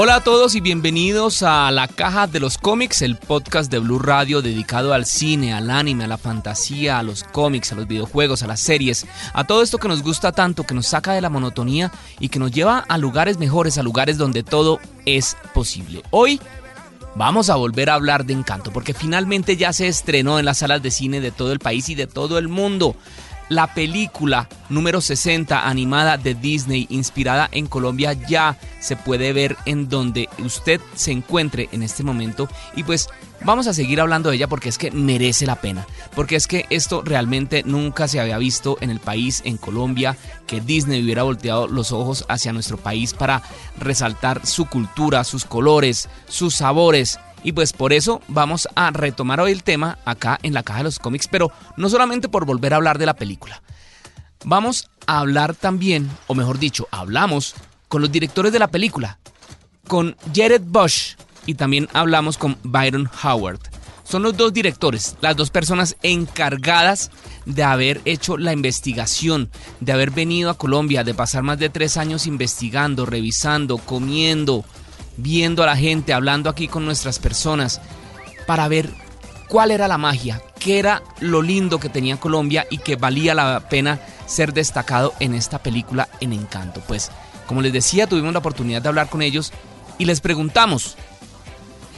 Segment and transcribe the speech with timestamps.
[0.00, 3.98] Hola a todos y bienvenidos a La Caja de los Cómics, el podcast de Blue
[3.98, 8.44] Radio dedicado al cine, al anime, a la fantasía, a los cómics, a los videojuegos,
[8.44, 11.30] a las series, a todo esto que nos gusta tanto, que nos saca de la
[11.30, 11.90] monotonía
[12.20, 16.04] y que nos lleva a lugares mejores, a lugares donde todo es posible.
[16.10, 16.40] Hoy
[17.16, 20.80] vamos a volver a hablar de Encanto, porque finalmente ya se estrenó en las salas
[20.80, 22.94] de cine de todo el país y de todo el mundo
[23.48, 29.88] la película número 60 animada de Disney inspirada en Colombia ya se puede ver en
[29.88, 32.48] donde usted se encuentre en este momento.
[32.76, 33.08] Y pues
[33.44, 36.66] vamos a seguir hablando de ella porque es que merece la pena, porque es que
[36.70, 41.66] esto realmente nunca se había visto en el país, en Colombia, que Disney hubiera volteado
[41.68, 43.42] los ojos hacia nuestro país para
[43.78, 49.52] resaltar su cultura, sus colores, sus sabores y pues por eso vamos a retomar hoy
[49.52, 52.76] el tema acá en la caja de los cómics, pero no solamente por volver a
[52.76, 53.62] hablar de la película.
[54.44, 57.54] Vamos a hablar también, o mejor dicho, hablamos
[57.88, 59.18] con los directores de la película,
[59.86, 61.14] con Jared Bush
[61.46, 63.60] y también hablamos con Byron Howard.
[64.04, 67.10] Son los dos directores, las dos personas encargadas
[67.44, 69.50] de haber hecho la investigación,
[69.80, 74.64] de haber venido a Colombia, de pasar más de tres años investigando, revisando, comiendo,
[75.18, 77.80] viendo a la gente, hablando aquí con nuestras personas,
[78.46, 78.88] para ver
[79.48, 83.68] cuál era la magia, qué era lo lindo que tenía Colombia y que valía la
[83.68, 86.80] pena ser destacado en esta película en Encanto.
[86.86, 87.10] Pues,
[87.46, 89.52] como les decía, tuvimos la oportunidad de hablar con ellos
[89.98, 90.96] y les preguntamos,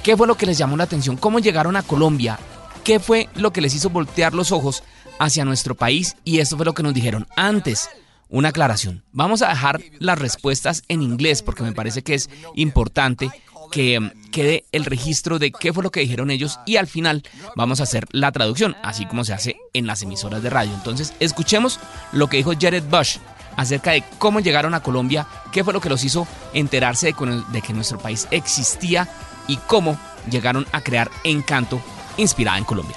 [0.02, 1.16] ¿qué fue lo que les llamó la atención?
[1.16, 2.38] ¿Cómo llegaron a Colombia?
[2.84, 4.82] ¿Qué fue lo que les hizo voltear los ojos
[5.18, 6.16] hacia nuestro país?
[6.24, 7.90] Y eso fue lo que nos dijeron antes
[8.30, 9.02] una aclaración.
[9.12, 13.30] Vamos a dejar las respuestas en inglés porque me parece que es importante
[13.70, 17.22] que mm, quede el registro de qué fue lo que dijeron ellos y al final
[17.56, 20.72] vamos a hacer la traducción, así como se hace en las emisoras de radio.
[20.74, 21.78] Entonces, escuchemos
[22.12, 23.18] lo que dijo Jared Bush
[23.56, 27.62] acerca de cómo llegaron a Colombia, qué fue lo que los hizo enterarse de, de
[27.62, 29.08] que nuestro país existía
[29.48, 29.98] y cómo
[30.30, 31.80] llegaron a crear Encanto
[32.16, 32.96] inspirada en Colombia.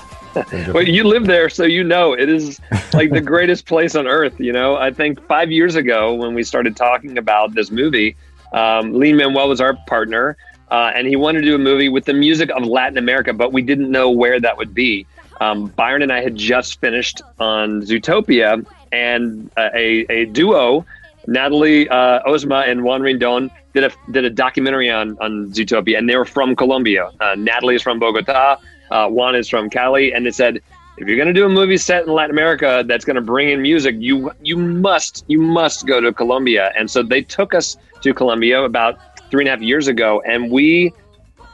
[0.74, 2.60] Well, you live there, so you know it is
[2.94, 4.40] like the greatest place on earth.
[4.40, 8.16] You know, I think five years ago when we started talking about this movie,
[8.54, 10.38] um, Lean Manuel was our partner,
[10.72, 13.54] uh, and he wanted to do a movie with the music of Latin America, but
[13.54, 15.06] we didn't know where that would be.
[15.42, 20.86] Um, Byron and I had just finished on Zootopia, and uh, a, a duo,
[21.28, 26.08] Natalie uh, Osma and Juan Rindon, did a did a documentary on on Zootopia, and
[26.08, 27.12] they were from Colombia.
[27.20, 28.58] Uh, Natalie is from Bogota.
[28.92, 30.62] Uh, Juan is from Cali, and it said,
[30.98, 33.50] if you're going to do a movie set in Latin America that's going to bring
[33.50, 36.72] in music, you you must you must go to Colombia.
[36.78, 39.00] And so they took us to Colombia about
[39.32, 40.94] three and a half years ago, and we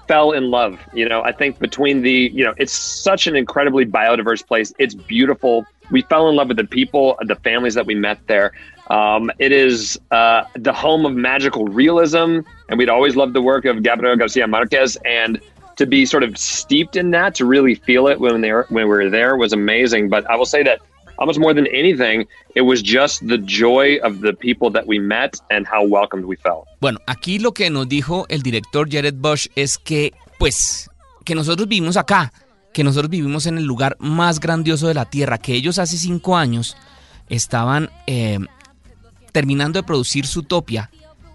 [0.08, 0.80] fell in love.
[0.94, 4.74] You know, I think between the you know, it's such an incredibly biodiverse place.
[4.78, 5.66] It's beautiful.
[5.90, 8.52] We fell in love with the people, the families that we met there.
[8.90, 13.66] Um, it is uh, the home of magical realism, and we'd always loved the work
[13.66, 15.40] of Gabriel Garcia Marquez and
[15.80, 18.86] to be sort of steeped in that to really feel it when they when we
[18.86, 20.10] were there was amazing.
[20.10, 20.80] But I will say that
[21.18, 25.40] almost more than anything, it was just the joy of the people that we met
[25.50, 26.68] and how welcomed we felt.
[26.82, 30.90] Bueno, aquí lo que nos dijo el director Jared Bush es que, pues,
[31.24, 32.34] que nosotros vivimos acá,
[32.74, 36.36] que nosotros vivimos en el lugar más grandioso de la Tierra, que ellos hace cinco
[36.36, 36.76] años
[37.30, 38.40] estaban eh,
[39.32, 40.90] terminando de producir su Topia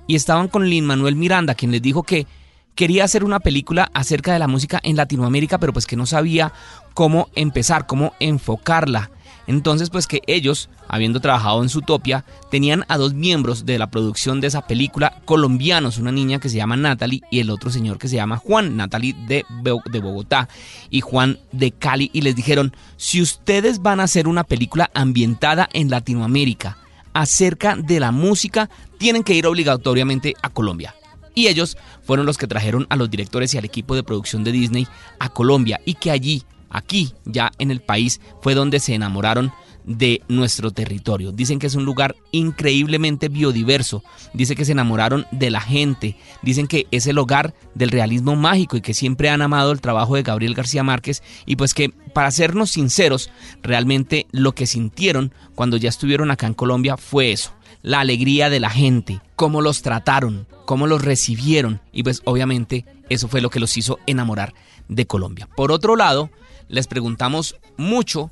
[0.07, 2.27] y estaban con Lin Manuel Miranda, quien les dijo que
[2.75, 6.53] quería hacer una película acerca de la música en Latinoamérica, pero pues que no sabía
[6.95, 9.11] cómo empezar, cómo enfocarla.
[9.47, 14.41] Entonces, pues que ellos, habiendo trabajado en Zootopia, tenían a dos miembros de la producción
[14.41, 18.09] de esa película colombianos, una niña que se llama Natalie y el otro señor que
[18.09, 20.49] se llama Juan, Natalie de, de Bogotá
[20.89, 25.69] y Juan de Cali, y les dijeron, si ustedes van a hacer una película ambientada
[25.75, 26.79] en Latinoamérica
[27.13, 30.95] acerca de la música, tienen que ir obligatoriamente a Colombia.
[31.35, 34.53] Y ellos fueron los que trajeron a los directores y al equipo de producción de
[34.53, 34.87] Disney
[35.19, 39.53] a Colombia y que allí, aquí, ya en el país, fue donde se enamoraron
[39.85, 41.33] de nuestro territorio.
[41.33, 44.03] Dicen que es un lugar increíblemente biodiverso.
[44.33, 46.17] Dicen que se enamoraron de la gente.
[46.43, 50.17] Dicen que es el hogar del realismo mágico y que siempre han amado el trabajo
[50.17, 51.23] de Gabriel García Márquez.
[51.47, 53.31] Y pues que, para sernos sinceros,
[53.63, 57.53] realmente lo que sintieron cuando ya estuvieron acá en Colombia fue eso
[57.85, 63.29] la alegría de la gente, cómo los trataron, cómo los recibieron y pues obviamente eso
[63.29, 64.55] fue lo que los hizo enamorar
[64.89, 65.49] de Colombia.
[65.55, 66.31] Por otro lado,
[66.69, 68.31] les preguntamos mucho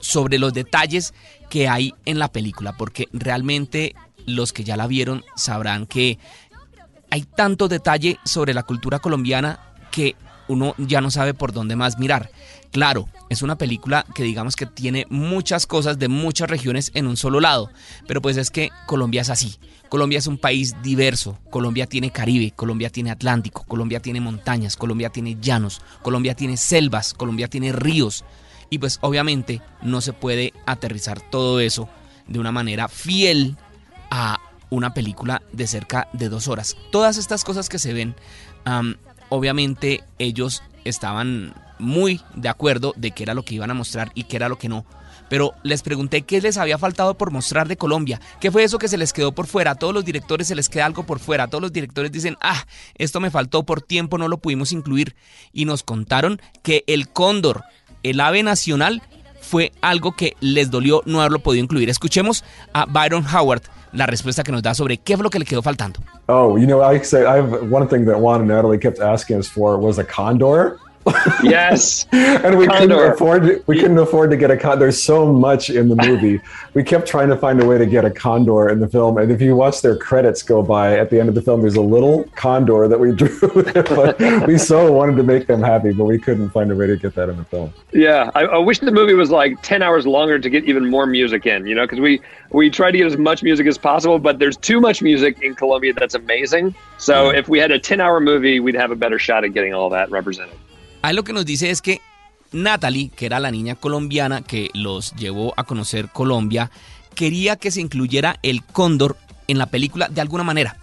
[0.00, 1.14] sobre los detalles
[1.50, 3.94] que hay en la película, porque realmente
[4.26, 6.18] los que ya la vieron sabrán que
[7.10, 9.60] hay tanto detalle sobre la cultura colombiana
[9.90, 10.16] que
[10.48, 12.30] uno ya no sabe por dónde más mirar.
[12.70, 17.16] Claro, es una película que digamos que tiene muchas cosas de muchas regiones en un
[17.16, 17.70] solo lado,
[18.06, 19.58] pero pues es que Colombia es así.
[19.88, 25.10] Colombia es un país diverso, Colombia tiene Caribe, Colombia tiene Atlántico, Colombia tiene montañas, Colombia
[25.10, 28.24] tiene llanos, Colombia tiene selvas, Colombia tiene ríos.
[28.70, 31.88] Y pues obviamente no se puede aterrizar todo eso
[32.26, 33.56] de una manera fiel
[34.10, 34.38] a
[34.70, 36.76] una película de cerca de dos horas.
[36.90, 38.14] Todas estas cosas que se ven,
[39.30, 44.24] obviamente ellos estaban muy de acuerdo de qué era lo que iban a mostrar y
[44.24, 44.84] qué era lo que no.
[45.28, 48.88] Pero les pregunté qué les había faltado por mostrar de Colombia, qué fue eso que
[48.88, 49.72] se les quedó por fuera.
[49.72, 51.44] A todos los directores se les queda algo por fuera.
[51.44, 52.64] A todos los directores dicen, ah,
[52.94, 55.16] esto me faltó por tiempo, no lo pudimos incluir.
[55.52, 57.64] Y nos contaron que el cóndor,
[58.02, 59.02] el ave nacional,
[59.40, 61.88] fue algo que les dolió no haberlo podido incluir.
[61.88, 63.62] Escuchemos a Byron Howard
[63.92, 66.00] la respuesta que nos da sobre qué fue lo que le quedó faltando.
[66.26, 69.38] Oh, you know, I say I have one thing that Juan and Natalie kept asking
[69.38, 70.78] us for was a condor.
[71.42, 72.06] yes.
[72.12, 74.80] and we couldn't afford to, we couldn't afford to get a condor.
[74.80, 76.40] There's so much in the movie.
[76.74, 79.18] we kept trying to find a way to get a condor in the film.
[79.18, 81.76] And if you watch their credits go by at the end of the film, there's
[81.76, 84.46] a little condor that we drew.
[84.46, 87.14] we so wanted to make them happy, but we couldn't find a way to get
[87.14, 87.72] that in the film.
[87.92, 91.06] Yeah, I, I wish the movie was like 10 hours longer to get even more
[91.06, 92.20] music in, you know, because we
[92.50, 95.54] we try to get as much music as possible, but there's too much music in
[95.54, 96.74] Colombia that's amazing.
[96.96, 99.74] So if we had a 10 hour movie, we'd have a better shot at getting
[99.74, 100.56] all that represented.
[101.02, 102.00] Ahí lo que nos dice es que
[102.52, 106.70] Natalie, que era la niña colombiana que los llevó a conocer Colombia,
[107.14, 109.16] quería que se incluyera el cóndor
[109.46, 110.76] en la película de alguna manera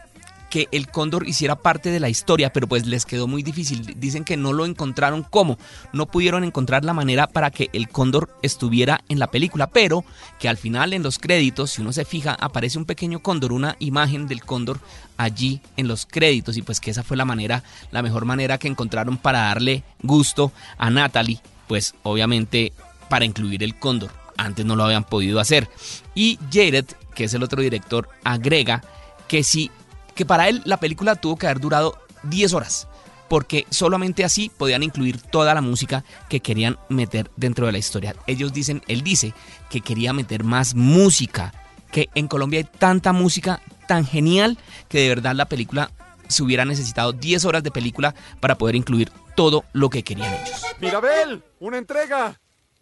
[0.49, 3.95] que el cóndor hiciera parte de la historia, pero pues les quedó muy difícil.
[3.99, 5.57] Dicen que no lo encontraron cómo,
[5.93, 10.03] no pudieron encontrar la manera para que el cóndor estuviera en la película, pero
[10.39, 13.75] que al final en los créditos, si uno se fija, aparece un pequeño cóndor, una
[13.79, 14.79] imagen del cóndor
[15.17, 18.67] allí en los créditos y pues que esa fue la manera, la mejor manera que
[18.67, 22.73] encontraron para darle gusto a Natalie, pues obviamente
[23.09, 24.11] para incluir el cóndor.
[24.37, 25.69] Antes no lo habían podido hacer.
[26.13, 28.83] Y Jared, que es el otro director, agrega
[29.27, 29.71] que si
[30.15, 32.87] que para él la película tuvo que haber durado 10 horas,
[33.27, 38.15] porque solamente así podían incluir toda la música que querían meter dentro de la historia.
[38.25, 39.33] Ellos dicen, él dice
[39.69, 41.53] que quería meter más música,
[41.91, 44.57] que en Colombia hay tanta música tan genial
[44.89, 45.91] que de verdad la película
[46.27, 50.61] se hubiera necesitado 10 horas de película para poder incluir todo lo que querían ellos.
[50.79, 52.39] Mirabel, una entrega.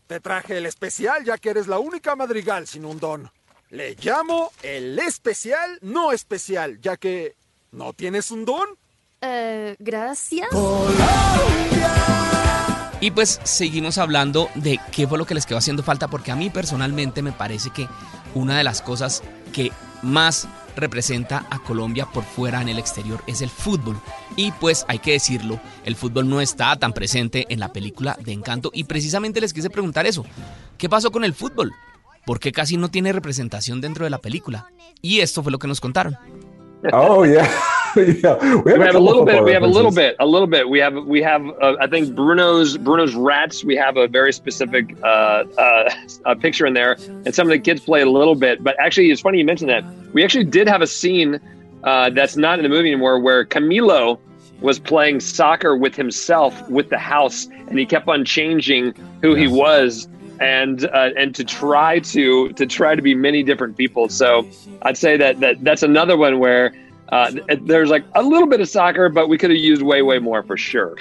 [0.08, 3.32] Te traje el especial ya que eres la única madrigal sin un don.
[3.74, 7.34] Le llamo el especial no especial, ya que
[7.72, 8.68] no tienes un don.
[9.20, 10.48] Eh, gracias.
[13.02, 16.36] Y pues seguimos hablando de qué fue lo que les quedó haciendo falta, porque a
[16.36, 17.88] mí personalmente me parece que
[18.36, 19.72] una de las cosas que
[20.04, 24.00] más representa a Colombia por fuera en el exterior es el fútbol.
[24.36, 28.34] Y pues hay que decirlo, el fútbol no está tan presente en la película de
[28.34, 30.24] Encanto y precisamente les quise preguntar eso.
[30.78, 31.74] ¿Qué pasó con el fútbol?
[32.26, 34.68] Porque casi no tiene representación dentro de la película.
[35.02, 36.18] Y esto fue lo que nos contaron.
[36.92, 37.50] Oh yeah.
[37.96, 38.36] yeah.
[38.64, 39.44] We have, we have a, little bit.
[39.44, 40.16] We have a little bit.
[40.20, 40.68] A little bit.
[40.68, 40.96] We have.
[41.06, 41.48] We have.
[41.62, 43.64] Uh, I think Bruno's Bruno's rats.
[43.64, 45.94] We have a very specific uh, uh,
[46.26, 48.64] a picture in there, and some of the kids play a little bit.
[48.64, 49.84] But actually, it's funny you mentioned that.
[50.14, 51.40] We actually did have a scene
[51.84, 54.20] uh, that's not in the movie anymore, where Camilo
[54.62, 59.48] was playing soccer with himself with the house, and he kept on changing who he
[59.48, 60.08] was
[60.40, 64.10] and uh, and to try to to try to be many different people.
[64.10, 64.48] So
[64.82, 66.74] I'd say that that that's another one where
[67.10, 70.20] uh, there's like a little bit of soccer, but we could have used way way
[70.20, 70.98] more for sure.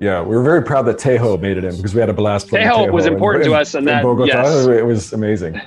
[0.00, 2.48] Yeah, we were very proud that Tejo made it in because we had a blast.
[2.48, 4.66] Tejo, Tejo was important in, to us, and that Bogotá, yes.
[4.66, 5.60] it was amazing.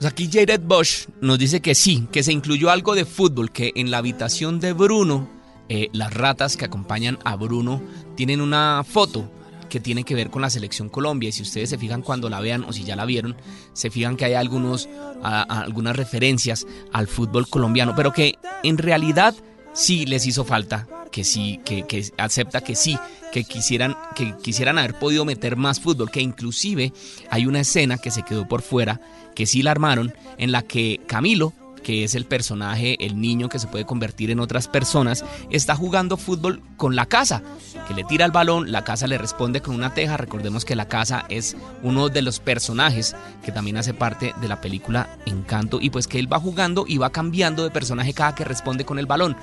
[0.00, 3.90] Aquí Jared Bush nos dice que sí, que se incluyó algo de fútbol, que en
[3.90, 5.28] la habitación de Bruno,
[5.68, 7.82] eh, las ratas que acompañan a Bruno
[8.14, 9.28] tienen una foto
[9.68, 11.28] que tiene que ver con la selección Colombia.
[11.28, 13.36] Y si ustedes se fijan cuando la vean o si ya la vieron,
[13.72, 14.88] se fijan que hay algunos,
[15.22, 19.34] algunas referencias al fútbol colombiano, pero que en realidad
[19.72, 22.98] sí les hizo falta, que sí, que, que, acepta que sí,
[23.32, 26.92] que quisieran, que quisieran haber podido meter más fútbol, que inclusive
[27.30, 29.00] hay una escena que se quedó por fuera,
[29.34, 31.52] que sí la armaron, en la que Camilo
[31.88, 36.18] que es el personaje, el niño que se puede convertir en otras personas, está jugando
[36.18, 37.42] fútbol con la casa,
[37.86, 40.18] que le tira el balón, la casa le responde con una teja.
[40.18, 44.60] Recordemos que la casa es uno de los personajes que también hace parte de la
[44.60, 48.44] película Encanto y pues que él va jugando y va cambiando de personaje cada que
[48.44, 49.34] responde con el balón.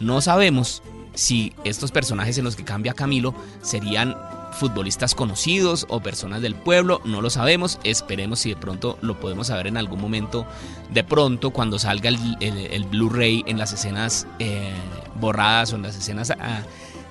[0.00, 0.82] No sabemos
[1.14, 3.32] si estos personajes en los que cambia Camilo
[3.62, 4.16] serían
[4.52, 9.48] futbolistas conocidos o personas del pueblo, no lo sabemos, esperemos si de pronto lo podemos
[9.48, 10.46] saber en algún momento,
[10.90, 14.72] de pronto cuando salga el, Blu-ray en las escenas eh,
[15.20, 16.62] borradas o en las escenas ah,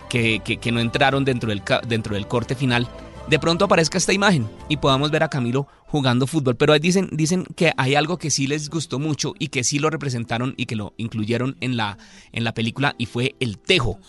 [0.10, 2.88] que, que, no entraron dentro del, dentro del corte final,
[3.28, 6.56] de pronto aparezca esta imagen y podamos ver a Camilo jugando fútbol.
[6.56, 9.90] Pero dicen, dicen que hay algo que sí les gustó mucho y que sí lo
[9.90, 11.98] representaron y que lo incluyeron en la,
[12.32, 14.00] en la película y fue el tejo.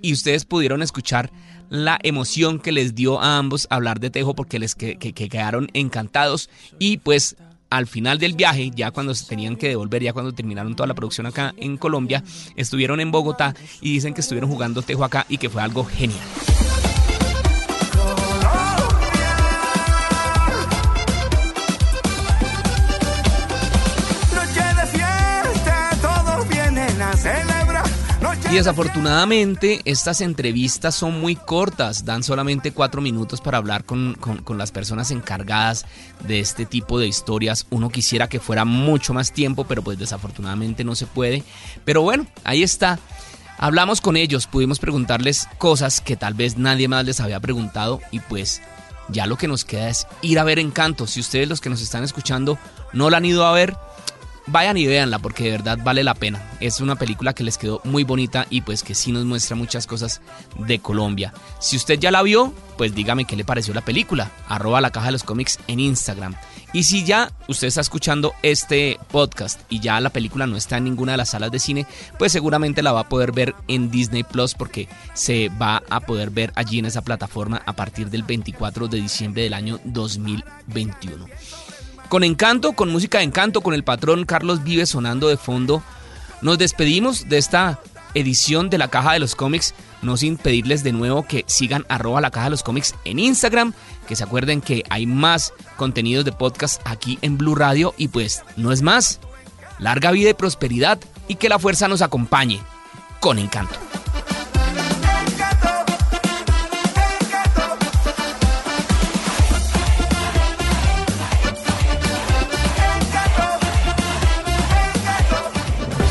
[0.00, 1.30] Y ustedes pudieron escuchar
[1.70, 6.50] la emoción que les dio a ambos hablar de tejo porque les que, quedaron encantados
[6.78, 7.36] y pues
[7.70, 10.94] al final del viaje, ya cuando se tenían que devolver, ya cuando terminaron toda la
[10.94, 12.22] producción acá en Colombia,
[12.54, 16.20] estuvieron en Bogotá y dicen que estuvieron jugando tejo acá y que fue algo genial.
[28.52, 34.18] Y desafortunadamente estas entrevistas son muy cortas, dan solamente cuatro minutos para hablar con,
[34.58, 35.86] las personas encargadas
[36.28, 37.66] de este tipo de historias.
[37.70, 41.44] Uno quisiera que fuera mucho más tiempo, pero pues desafortunadamente no se puede.
[41.86, 42.98] Pero bueno, ahí está.
[43.56, 48.20] Hablamos con ellos, pudimos preguntarles cosas que tal vez nadie más les había preguntado y
[48.20, 48.60] pues
[49.08, 51.06] ya lo que nos queda es ir a ver Encanto.
[51.06, 52.58] Si ustedes los que nos están escuchando
[52.92, 53.78] no la han ido a ver,
[54.46, 56.42] vayan y véanla porque de verdad vale la pena.
[56.60, 59.86] Es una película que les quedó muy bonita y pues que sí nos muestra muchas
[59.86, 60.20] cosas
[60.58, 61.32] de Colombia.
[61.60, 64.30] Si usted ya la vio, pues dígame qué le pareció la película.
[64.48, 66.34] Arroba la caja de los cómics en Instagram.
[66.72, 70.84] Y si ya usted está escuchando este podcast y ya la película no está en
[70.84, 71.86] ninguna de las salas de cine,
[72.18, 76.30] pues seguramente la va a poder ver en Disney Plus porque se va a poder
[76.30, 81.26] ver allí en esa plataforma a partir del 24 de diciembre del año 2021.
[82.12, 85.82] Con encanto, con música de encanto, con el patrón Carlos Vive sonando de fondo,
[86.42, 87.80] nos despedimos de esta
[88.12, 89.72] edición de la Caja de los Cómics.
[90.02, 93.72] No sin pedirles de nuevo que sigan arroba la Caja de los Cómics en Instagram,
[94.06, 98.42] que se acuerden que hay más contenidos de podcast aquí en Blue Radio y pues
[98.58, 99.18] no es más.
[99.78, 102.60] Larga vida y prosperidad y que la fuerza nos acompañe.
[103.20, 103.78] Con encanto.